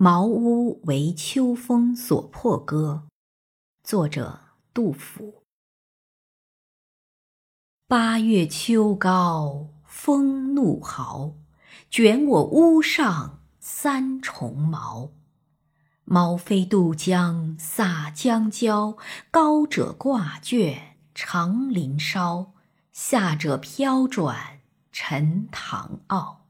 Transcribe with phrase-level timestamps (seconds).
[0.00, 3.08] 茅屋为秋风所破歌，
[3.82, 4.38] 作者
[4.72, 5.42] 杜甫。
[7.88, 11.32] 八月秋高风怒号，
[11.90, 15.10] 卷我屋上三重茅。
[16.04, 18.96] 茅飞渡江洒江郊，
[19.32, 22.52] 高者挂卷长林梢，
[22.92, 24.60] 下者飘转
[24.92, 26.47] 沉塘坳。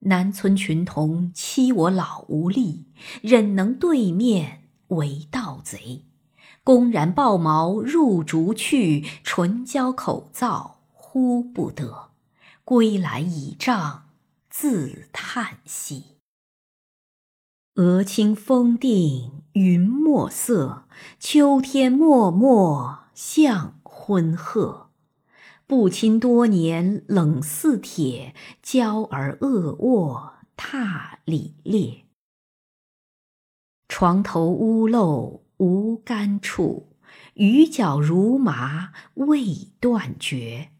[0.00, 2.86] 南村群童欺我老无力，
[3.22, 6.06] 忍能对面为盗贼。
[6.62, 12.10] 公然抱茅入竹去，唇焦口燥呼不得。
[12.64, 14.10] 归来倚杖
[14.48, 16.18] 自叹息。
[17.74, 20.84] 俄顷风定云墨色，
[21.18, 24.89] 秋天漠漠向昏鹤。
[25.70, 32.06] 不亲多年冷似铁，娇儿恶卧踏里裂。
[33.86, 36.96] 床头屋漏无干处，
[37.34, 40.72] 雨脚如麻未断绝。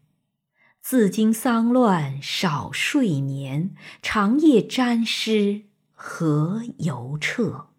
[0.81, 5.67] 自经丧乱少睡眠，长夜沾湿。
[5.93, 7.69] 何由彻？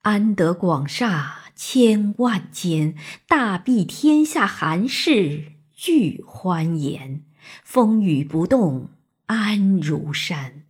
[0.00, 2.94] 安得广厦千万间，
[3.26, 7.24] 大庇天下寒士俱欢颜。
[7.64, 8.90] 风雨不动
[9.26, 10.64] 安如山。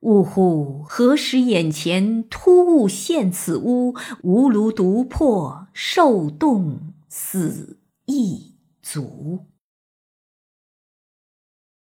[0.00, 0.84] 呜呼！
[0.84, 3.96] 何时眼前突兀现此屋？
[4.22, 9.46] 吾庐独破受冻死亦足。